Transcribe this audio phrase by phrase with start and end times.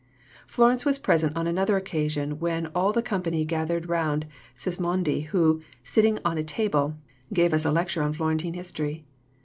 [0.47, 6.17] Florence was present on another occasion when "all the company gathered round Sismondi who, sitting
[6.25, 6.95] on a table,
[7.31, 9.05] gave us a lecture on Florentine history."